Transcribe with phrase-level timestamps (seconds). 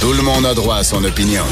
[0.00, 1.42] Tout le monde a droit à son opinion.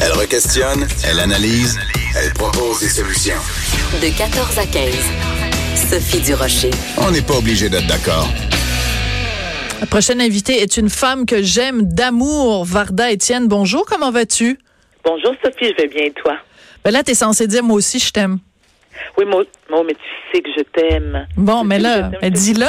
[0.00, 1.78] Elle requestionne, elle analyse,
[2.16, 3.38] elle propose des solutions.
[4.02, 4.94] De 14 à 15.
[5.76, 6.70] Sophie Durocher.
[6.96, 8.28] On n'est pas obligé d'être d'accord.
[9.80, 13.46] La prochaine invitée est une femme que j'aime d'amour, Varda Étienne.
[13.46, 14.58] Bonjour, comment vas-tu?
[15.04, 16.34] Bonjour Sophie, je vais bien et toi?
[16.84, 18.38] Ben là, tu es censée dire moi aussi je t'aime.
[19.16, 20.00] Oui, moi, moi, mais tu
[20.32, 21.26] sais que je t'aime.
[21.36, 22.66] Bon, mais là, dis-le.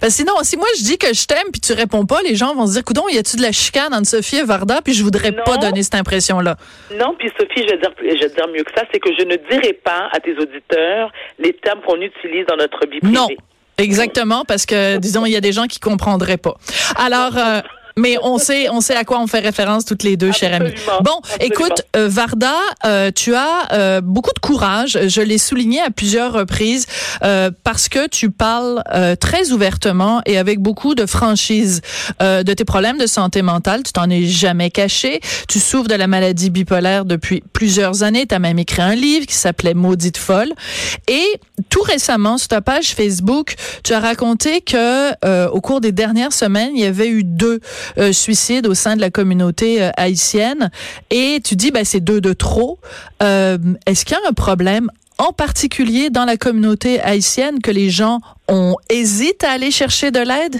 [0.00, 2.36] Parce que sinon, si moi je dis que je t'aime puis tu réponds pas, les
[2.36, 4.80] gens vont se dire, coudon, y a-tu de la chicane entre Sophie et Varda?
[4.82, 5.42] Puis je voudrais Non.
[5.44, 6.56] pas donner cette impression-là.
[6.98, 9.24] Non, puis Sophie, je vais, dire, je vais dire mieux que ça, c'est que je
[9.24, 13.14] ne dirai pas à tes auditeurs les termes qu'on utilise dans notre vie privée.
[13.16, 13.28] Non.
[13.80, 16.56] Exactement, parce que, disons, il y a des gens qui comprendraient pas.
[16.96, 17.60] Alors, euh,
[17.98, 20.70] mais on sait, on sait à quoi on fait référence toutes les deux, chère amie.
[21.02, 21.20] Bon, absolument.
[21.40, 22.54] écoute, euh, Varda,
[22.86, 24.98] euh, tu as euh, beaucoup de courage.
[25.06, 26.86] Je l'ai souligné à plusieurs reprises
[27.24, 31.80] euh, parce que tu parles euh, très ouvertement et avec beaucoup de franchise
[32.22, 33.82] euh, de tes problèmes de santé mentale.
[33.82, 35.20] Tu t'en es jamais caché.
[35.48, 38.26] Tu souffres de la maladie bipolaire depuis plusieurs années.
[38.26, 40.52] Tu as même écrit un livre qui s'appelait Maudite folle.
[41.08, 41.26] Et
[41.70, 46.32] tout récemment, sur ta page Facebook, tu as raconté que euh, au cours des dernières
[46.32, 47.60] semaines, il y avait eu deux
[47.98, 50.70] euh, suicides au sein de la communauté euh, haïtienne.
[51.10, 52.78] Et tu dis, ben, c'est deux de trop.
[53.22, 57.90] Euh, Est-ce qu'il y a un problème en particulier dans la communauté haïtienne que les
[57.90, 60.56] gens ont hésité à aller chercher de l'aide?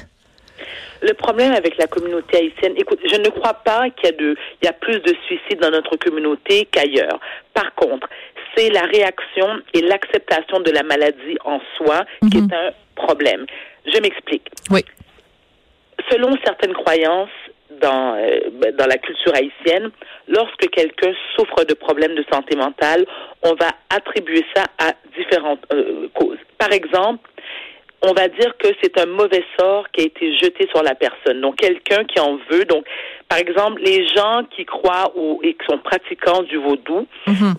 [1.00, 4.36] Le problème avec la communauté haïtienne, écoute, je ne crois pas qu'il y a de,
[4.60, 7.20] il y a plus de suicides dans notre communauté qu'ailleurs.
[7.54, 8.08] Par contre,
[8.56, 13.46] c'est la réaction et l'acceptation de la maladie en soi qui est un problème.
[13.86, 14.48] Je m'explique.
[14.70, 14.84] Oui.
[16.10, 17.30] Selon certaines croyances
[17.80, 19.90] dans, euh, ben, dans la culture haïtienne,
[20.26, 23.04] lorsque quelqu'un souffre de problèmes de santé mentale,
[23.42, 26.38] on va attribuer ça à différentes euh, causes.
[26.58, 27.28] Par exemple,
[28.02, 31.40] on va dire que c'est un mauvais sort qui a été jeté sur la personne.
[31.40, 32.64] Donc, quelqu'un qui en veut.
[32.64, 32.84] Donc,
[33.28, 37.06] par exemple, les gens qui croient ou, et qui sont pratiquants du vaudou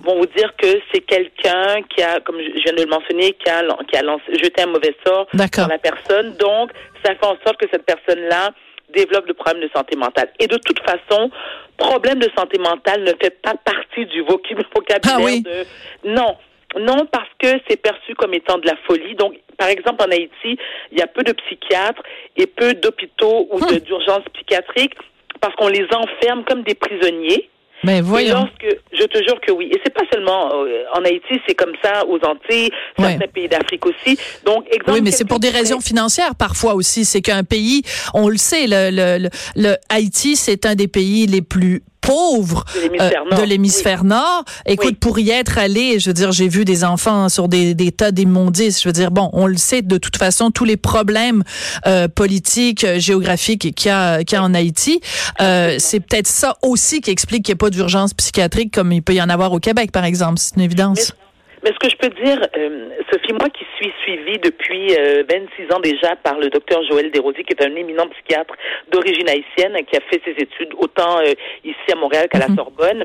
[0.04, 3.50] vont vous dire que c'est quelqu'un qui a, comme je viens de le mentionner, qui
[3.50, 5.66] a, qui a lancé, jeté un mauvais sort D'accord.
[5.66, 6.36] sur la personne.
[6.38, 6.72] Donc,
[7.06, 8.50] ça fait en sorte que cette personne-là
[8.94, 10.30] développe des problèmes de santé mentale.
[10.40, 11.30] Et de toute façon,
[11.78, 14.42] problème de santé mentale ne fait pas partie du voc-
[14.76, 15.42] vocabulaire Ah oui.
[15.44, 16.10] de...
[16.10, 16.36] Non.
[16.80, 19.16] Non, parce que c'est perçu comme étant de la folie.
[19.16, 20.58] Donc, par exemple, en Haïti,
[20.92, 22.02] il y a peu de psychiatres
[22.38, 24.94] et peu d'hôpitaux ou de- d'urgences psychiatriques
[25.42, 27.50] parce qu'on les enferme comme des prisonniers.
[27.86, 28.34] Mais Et voyons.
[28.36, 29.70] lorsque, je te jure que oui.
[29.72, 33.12] Et c'est pas seulement euh, en Haïti, c'est comme ça aux Antilles, Ouais.
[33.12, 34.20] certains pays d'Afrique aussi.
[34.46, 34.92] Donc, exemple.
[34.92, 37.06] Oui, mais c'est pour des raisons financières parfois aussi.
[37.06, 37.84] C'est qu'un pays,
[38.14, 42.66] on le sait, le, le, le, le Haïti, c'est un des pays les plus pauvres
[42.76, 44.44] De l'hémisphère euh, nord.
[44.66, 44.98] Écoute, Oui.
[45.00, 48.12] pour y être allé, je veux dire, j'ai vu des enfants sur des, des tas
[48.12, 48.82] d'immondices.
[48.82, 51.44] Je veux dire, bon, on le sait de toute façon, tous les problèmes
[51.86, 55.02] euh, politiques, euh, géographiques qu'il y a, qu'il y a en Haïti,
[55.42, 59.02] euh, c'est peut-être ça aussi qui explique qu'il n'y a pas d'urgence psychiatrique comme il
[59.02, 60.40] peut y en avoir au Québec, par exemple.
[60.40, 60.98] C'est une évidence.
[60.98, 61.29] Mais
[61.66, 65.80] ce que je peux dire, euh, Sophie, moi qui suis suivie depuis euh, 26 ans
[65.80, 68.54] déjà par le docteur Joël Desrosiers, qui est un éminent psychiatre
[68.92, 71.34] d'origine haïtienne, qui a fait ses études autant euh,
[71.64, 73.04] ici à Montréal qu'à la Sorbonne,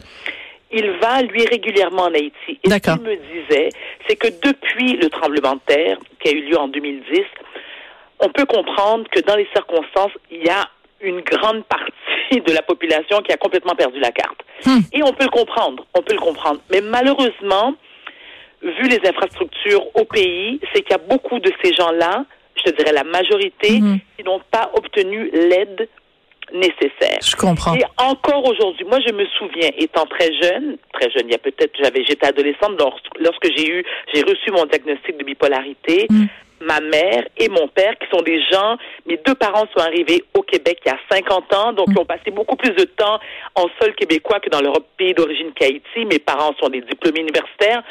[0.73, 2.59] il va, lui, régulièrement en Haïti.
[2.65, 3.69] Et ce qu'il me disait,
[4.09, 7.21] c'est que depuis le tremblement de terre qui a eu lieu en 2010,
[8.21, 10.69] on peut comprendre que dans les circonstances, il y a
[11.01, 14.41] une grande partie de la population qui a complètement perdu la carte.
[14.93, 16.61] Et on peut le comprendre, on peut le comprendre.
[16.71, 17.75] Mais malheureusement,
[18.65, 22.25] vu les infrastructures au pays, c'est qu'il y a beaucoup de ces gens-là,
[22.57, 23.81] je te dirais la majorité,
[24.17, 25.89] qui n'ont pas obtenu l'aide
[26.53, 27.19] nécessaire.
[27.25, 27.75] Je comprends.
[27.75, 31.39] Et encore aujourd'hui, moi je me souviens, étant très jeune, très jeune, il y a
[31.39, 36.07] peut-être, j'avais, j'étais adolescente lors- lorsque j'ai eu, j'ai reçu mon diagnostic de bipolarité.
[36.65, 38.77] Ma mère et mon père, qui sont des gens,
[39.07, 42.05] mes deux parents sont arrivés au Québec il y a 50 ans, donc ils ont
[42.05, 43.19] passé beaucoup plus de temps
[43.55, 46.05] en sol québécois que dans leur pays d'origine qu'Haïti.
[46.07, 47.83] Mes parents sont des diplômés universitaires.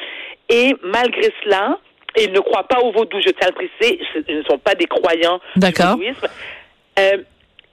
[0.49, 1.79] Et malgré cela,
[2.17, 4.75] ils ne croient pas au vaudou, je tiens à le préciser, ils ne sont pas
[4.75, 6.27] des croyants du vaudouisme.
[6.99, 7.17] Euh,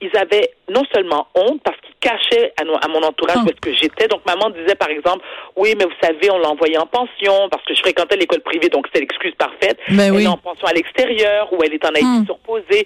[0.01, 3.43] ils avaient non seulement honte parce qu'ils cachaient à, mon entourage Ah.
[3.45, 4.07] où est-ce que j'étais.
[4.07, 5.23] Donc maman disait par exemple,
[5.55, 8.69] oui, mais vous savez, on l'a envoyée en pension parce que je fréquentais l'école privée,
[8.69, 9.77] donc c'était l'excuse parfaite.
[9.89, 10.23] Mais elle oui.
[10.23, 12.25] est en pension à l'extérieur ou elle est en Haïti Hmm.
[12.25, 12.85] surposée.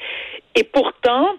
[0.56, 1.36] Et pourtant,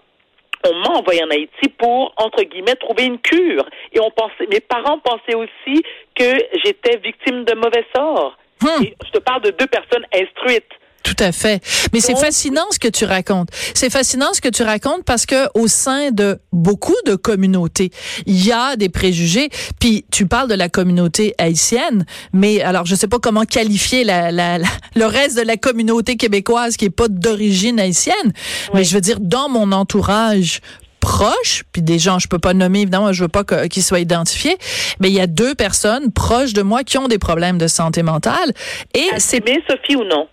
[0.67, 3.65] on m'a envoyé en Haïti pour, entre guillemets, trouver une cure.
[3.93, 5.83] Et on pensait, mes parents pensaient aussi
[6.15, 8.35] que j'étais victime de mauvais sort.
[8.61, 8.83] Hmm.
[8.83, 10.71] Et je te parle de deux personnes instruites.
[11.07, 11.61] Tout à fait.
[11.93, 13.47] Mais c'est fascinant ce que tu racontes.
[13.73, 17.91] C'est fascinant ce que tu racontes parce que au sein de beaucoup de communautés,
[18.25, 19.49] il y a des préjugés.
[19.79, 24.31] Puis tu parles de la communauté haïtienne, mais alors je sais pas comment qualifier la,
[24.31, 28.33] la- la- le reste de la communauté québécoise qui est pas d'origine haïtienne.
[28.73, 30.59] Mais je veux dire, dans mon entourage
[30.99, 34.57] proches, puis des gens, je peux pas nommer évidemment, je veux pas qu'ils soient identifiés,
[34.99, 38.03] mais il y a deux personnes proches de moi qui ont des problèmes de santé
[38.03, 38.51] mentale
[38.93, 40.27] et c'est Mais Sophie ou non?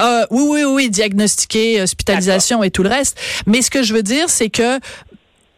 [0.00, 3.18] Euh, oui, oui, oui, diagnostiqué, hospitalisation et tout le reste.
[3.46, 4.78] Mais ce que je veux dire, c'est que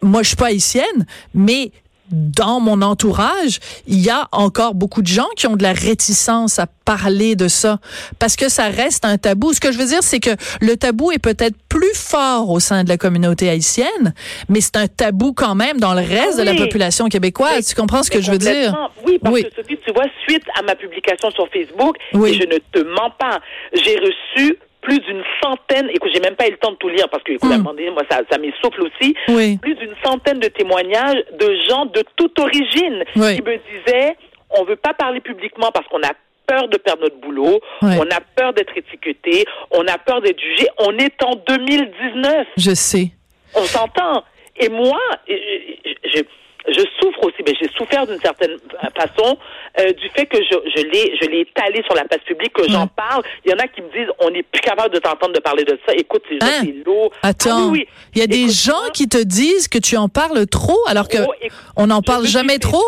[0.03, 1.73] moi, je suis pas haïtienne, mais
[2.13, 6.59] dans mon entourage, il y a encore beaucoup de gens qui ont de la réticence
[6.59, 7.81] à parler de ça
[8.19, 9.55] parce que ça reste un tabou.
[9.55, 12.85] Ce que je veux dire, c'est que le tabou est peut-être plus fort au sein
[12.85, 14.15] de la communauté haïtienne,
[14.49, 17.67] mais c'est un tabou quand même dans le reste de la population québécoise.
[17.67, 18.73] tu comprends ce que je veux dire?
[19.05, 22.59] Oui, parce que Sophie, tu vois, suite à ma publication sur Facebook, et je ne
[22.59, 23.41] te mens pas,
[23.73, 27.09] j'ai reçu plus d'une centaine, écoute, j'ai même pas eu le temps de tout lire
[27.09, 27.63] parce que, écoute, hmm.
[27.63, 33.03] moi, ça, ça m'essouffle aussi, plus d'une centaine de témoignages de gens de toute origine
[33.13, 34.17] qui me disaient,
[34.51, 36.13] on veut pas parler publiquement parce qu'on a
[36.47, 40.69] peur de perdre notre boulot, on a peur d'être étiqueté, on a peur d'être jugé.
[40.79, 42.47] On est en 2019.
[42.57, 43.11] Je sais.
[43.55, 44.25] On s'entend.
[44.57, 44.99] Et moi,
[45.29, 46.23] je,
[46.69, 48.57] je souffre aussi, mais j'ai souffert d'une certaine
[48.97, 49.37] façon
[49.81, 52.69] euh, du fait que je, je l'ai je l'ai étalé sur la place publique, que
[52.69, 53.23] j'en parle.
[53.45, 55.65] Il y en a qui me disent on n'est plus capable de t'entendre de parler
[55.65, 55.95] de ça.
[55.95, 56.63] Écoute, c'est hein?
[56.85, 57.11] l'eau.
[57.23, 57.79] Attends, ah
[58.15, 61.19] il y a des gens qui te disent que tu en parles trop, alors que
[61.27, 61.33] oh,
[61.77, 62.85] on n'en parle jamais trop.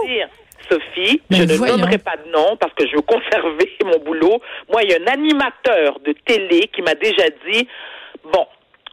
[0.69, 4.41] Sophie, je ne nommerai pas de nom parce que je veux conserver mon boulot.
[4.71, 7.69] Moi, il y a un animateur de télé qui m'a déjà dit
[8.33, 8.47] bon,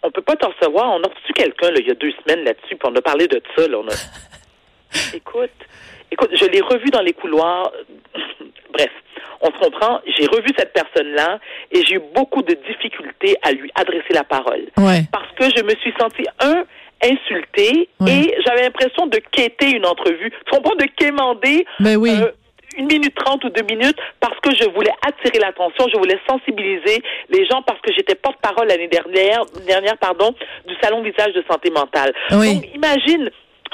[0.03, 0.91] on peut pas t'en recevoir.
[0.91, 3.41] On a reçu quelqu'un il y a deux semaines là-dessus, puis on a parlé de
[3.55, 3.67] ça.
[3.67, 3.93] Là, on a...
[5.15, 5.51] Écoute,
[6.11, 7.71] écoute, je l'ai revu dans les couloirs.
[8.73, 8.91] Bref,
[9.41, 10.01] on se comprend.
[10.17, 11.39] J'ai revu cette personne-là
[11.71, 14.67] et j'ai eu beaucoup de difficultés à lui adresser la parole.
[14.75, 16.65] Parce que je me suis sentie, un,
[17.03, 20.31] insultée et j'avais l'impression de quêter une entrevue.
[20.45, 20.75] Tu comprends?
[20.75, 21.65] De quémander.
[21.79, 22.11] Mais ben oui.
[22.21, 22.31] Euh,
[22.77, 27.01] une minute trente ou deux minutes parce que je voulais attirer l'attention, je voulais sensibiliser
[27.29, 30.33] les gens parce que j'étais porte-parole l'année dernière, dernière pardon,
[30.65, 32.13] du salon visage de santé mentale.
[32.29, 33.29] Donc imagine,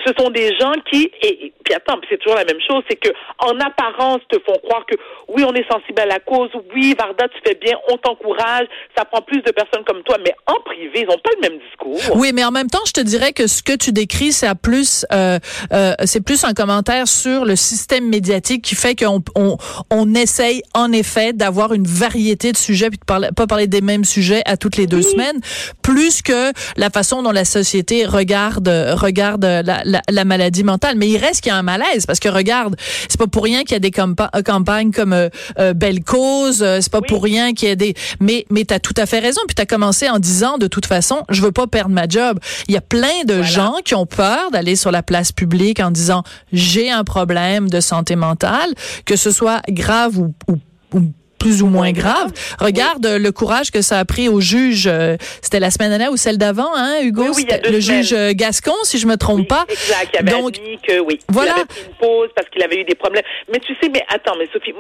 [0.06, 3.10] ce sont des gens qui et, puis attends, c'est toujours la même chose, c'est que
[3.40, 4.96] en apparence te font croire que
[5.28, 8.68] oui, on est sensible à la cause, oui, Varda, tu fais bien, on t'encourage,
[8.98, 11.60] ça prend plus de personnes comme toi, mais en privé, ils n'ont pas le même
[11.60, 12.18] discours.
[12.18, 15.06] Oui, mais en même temps, je te dirais que ce que tu décris, c'est plus
[15.12, 15.40] euh,
[15.74, 19.58] euh, c'est plus un commentaire sur le système médiatique qui fait qu'on on,
[19.92, 23.82] on essaye en effet d'avoir une variété de sujets puis de parler, pas parler des
[23.82, 25.42] mêmes sujets à toutes les deux semaines,
[25.82, 30.96] plus que la façon dont la société regarde regarde la, la, la maladie mentale.
[30.98, 32.76] Mais il reste qu'il y a un malaise parce que regarde,
[33.10, 36.80] c'est pas pour rien qu'il y a des campagnes comme euh, euh, Belle Cause, euh,
[36.82, 37.96] c'est pas pour rien qu'il y a des.
[38.20, 39.42] Mais mais t'as tout à fait raison.
[39.48, 42.40] Puis t'as commencé en disant de toute façon, je veux pas perdre ma job.
[42.68, 45.92] Il y a plein de gens qui ont peur d'aller sur la place publique en
[45.92, 48.74] disant j'ai un problème de santé mentale,
[49.06, 50.58] que ce soit grave ou, ou,
[50.94, 51.02] ou
[51.48, 52.32] plus ou moins grave.
[52.60, 54.86] Regarde le courage que ça a pris au juge.
[54.88, 57.24] Euh, c'était la semaine dernière ou celle d'avant, hein, Hugo?
[57.34, 59.66] Oui, le juge euh, Gascon, si je me trompe pas.
[59.70, 60.10] Exact.
[60.14, 61.20] Il avait Donc, dit que oui.
[61.30, 61.52] Voilà.
[61.52, 63.24] Il avait pris une pause parce qu'il avait eu des problèmes.
[63.50, 64.74] Mais tu sais, mais attends, mais Sophie,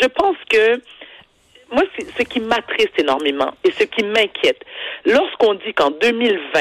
[0.00, 0.82] je pense que
[1.72, 1.82] moi,
[2.18, 4.62] ce qui m'attriste énormément et ce qui m'inquiète,
[5.06, 6.60] lorsqu'on dit qu'en 2020,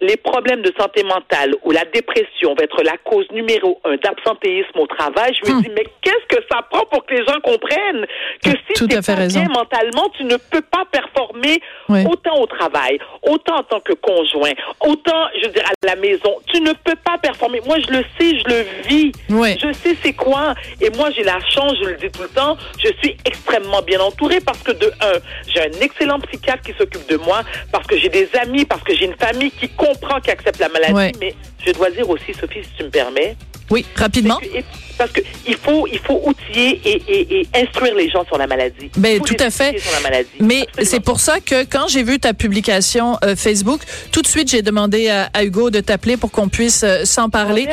[0.00, 4.78] les problèmes de santé mentale ou la dépression va être la cause numéro un d'absentéisme
[4.78, 5.62] au travail, je me hum.
[5.62, 8.06] dis, mais qu'est-ce que ça prend pour que les gens comprennent
[8.42, 12.98] que si tu es pas bien mentalement, tu ne peux pas performer autant au travail,
[13.22, 16.36] autant en tant que conjoint, autant, je veux dire, à la maison.
[16.52, 17.60] Tu ne peux pas performer.
[17.66, 19.12] Moi, je le sais, je le vis.
[19.28, 20.54] Je sais c'est quoi.
[20.80, 24.00] Et moi, j'ai la chance, je le dis tout le temps, je suis extrêmement bien
[24.00, 27.96] entourée parce que de un, j'ai un excellent psychiatre qui s'occupe de moi, parce que
[27.96, 31.34] j'ai des amis, parce que j'ai une famille qui comprend, qui accepte la maladie, mais
[31.64, 33.36] je dois dire aussi, Sophie, si tu me permets.
[33.70, 34.40] Oui, rapidement.
[34.96, 38.90] parce que il faut, il faut outiller et, instruire les gens sur la maladie.
[38.96, 39.76] Ben, tout à fait.
[40.40, 44.50] Mais c'est pour ça que quand j'ai vu ta publication euh, Facebook, tout de suite,
[44.50, 47.68] j'ai demandé à, Hugo de t'appeler pour qu'on puisse euh, s'en parler.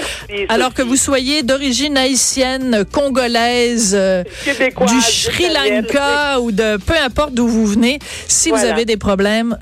[0.50, 7.34] Alors que vous soyez d'origine haïtienne, congolaise, euh, du Sri Lanka ou de peu importe
[7.34, 9.58] d'où vous venez, si vous avez des problèmes,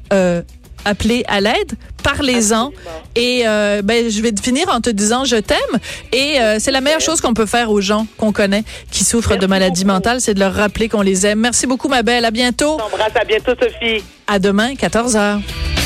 [0.85, 1.73] appelez à l'aide,
[2.03, 2.71] parlez-en.
[3.15, 5.57] Et euh, ben, je vais finir en te disant je t'aime.
[6.11, 9.37] Et euh, c'est la meilleure chose qu'on peut faire aux gens qu'on connaît qui souffrent
[9.37, 11.39] de maladies mentales, c'est de leur rappeler qu'on les aime.
[11.39, 12.25] Merci beaucoup, ma belle.
[12.25, 12.77] À bientôt.
[12.79, 14.03] à bientôt, Sophie.
[14.27, 15.82] À demain, 14 h.